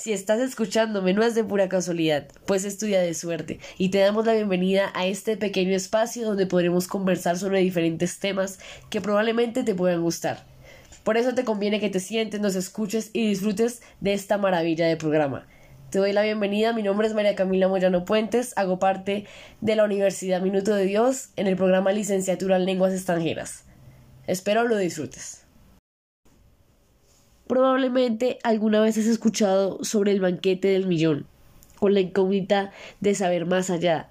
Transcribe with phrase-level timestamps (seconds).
[0.00, 4.24] Si estás escuchándome no es de pura casualidad, pues estudia de suerte y te damos
[4.24, 9.74] la bienvenida a este pequeño espacio donde podremos conversar sobre diferentes temas que probablemente te
[9.74, 10.42] puedan gustar.
[11.04, 14.96] Por eso te conviene que te sientes, nos escuches y disfrutes de esta maravilla de
[14.96, 15.46] programa.
[15.90, 19.26] Te doy la bienvenida, mi nombre es María Camila Moyano Puentes, hago parte
[19.60, 23.64] de la Universidad Minuto de Dios en el programa Licenciatura en Lenguas Extranjeras.
[24.26, 25.44] Espero lo disfrutes.
[27.50, 31.26] Probablemente alguna vez has escuchado sobre el banquete del millón,
[31.80, 32.70] con la incógnita
[33.00, 34.08] de saber más allá,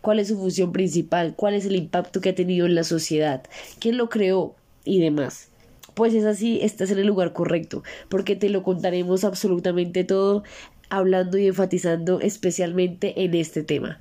[0.00, 3.44] cuál es su función principal, cuál es el impacto que ha tenido en la sociedad,
[3.78, 5.50] quién lo creó y demás.
[5.94, 10.42] Pues es así, estás en el lugar correcto, porque te lo contaremos absolutamente todo,
[10.90, 14.00] hablando y enfatizando especialmente en este tema.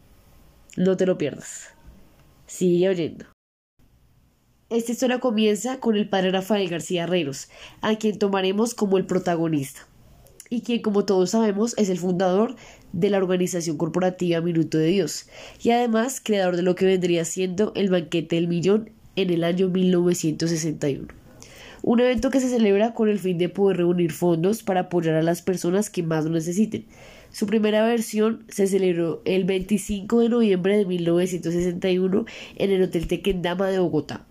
[0.78, 1.70] No te lo pierdas.
[2.48, 3.33] Sigue oyendo.
[4.74, 7.48] Esta historia comienza con el padre Rafael García Herreros,
[7.82, 9.88] a quien tomaremos como el protagonista,
[10.50, 12.56] y quien, como todos sabemos, es el fundador
[12.92, 15.28] de la organización corporativa Minuto de Dios,
[15.62, 19.70] y además creador de lo que vendría siendo el Banquete del Millón en el año
[19.70, 21.06] 1961.
[21.84, 25.22] Un evento que se celebra con el fin de poder reunir fondos para apoyar a
[25.22, 26.88] las personas que más lo necesiten.
[27.32, 33.68] Su primera versión se celebró el 25 de noviembre de 1961 en el Hotel Tequendama
[33.68, 34.26] de Bogotá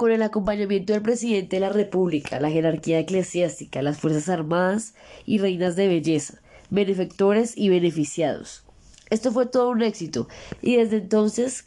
[0.00, 4.94] con el acompañamiento del presidente de la República, la jerarquía eclesiástica, las Fuerzas Armadas
[5.26, 8.62] y reinas de belleza, benefactores y beneficiados.
[9.10, 10.26] Esto fue todo un éxito
[10.62, 11.66] y desde entonces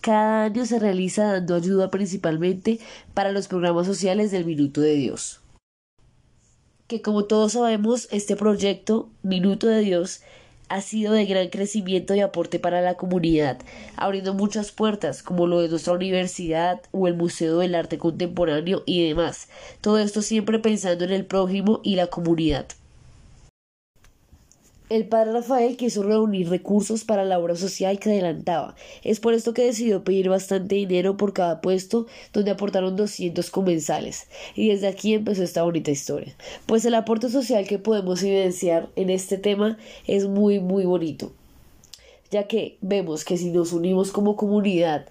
[0.00, 2.80] cada año se realiza dando ayuda principalmente
[3.12, 5.42] para los programas sociales del Minuto de Dios.
[6.86, 10.22] Que como todos sabemos, este proyecto, Minuto de Dios,
[10.68, 13.58] ha sido de gran crecimiento y aporte para la comunidad,
[13.96, 19.06] abriendo muchas puertas, como lo de nuestra universidad o el Museo del Arte Contemporáneo y
[19.06, 19.48] demás.
[19.80, 22.66] Todo esto siempre pensando en el prójimo y la comunidad.
[24.90, 28.76] El padre Rafael quiso reunir recursos para la obra social que adelantaba.
[29.02, 34.26] Es por esto que decidió pedir bastante dinero por cada puesto, donde aportaron 200 comensales.
[34.54, 36.36] Y desde aquí empezó esta bonita historia.
[36.66, 41.32] Pues el aporte social que podemos evidenciar en este tema es muy, muy bonito.
[42.30, 45.06] Ya que vemos que si nos unimos como comunidad,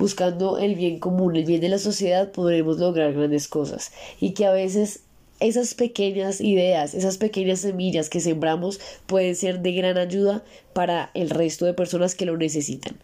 [0.00, 3.92] buscando el bien común, el bien de la sociedad, podremos lograr grandes cosas.
[4.18, 5.04] Y que a veces
[5.42, 11.30] esas pequeñas ideas, esas pequeñas semillas que sembramos pueden ser de gran ayuda para el
[11.30, 12.98] resto de personas que lo necesitan.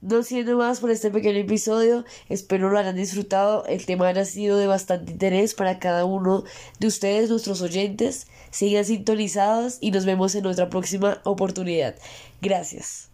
[0.00, 4.56] No siendo más por este pequeño episodio, espero lo hayan disfrutado, el tema haya sido
[4.56, 6.44] de bastante interés para cada uno
[6.78, 8.28] de ustedes, nuestros oyentes.
[8.50, 11.96] Sigan sintonizados y nos vemos en otra próxima oportunidad.
[12.40, 13.06] Gracias.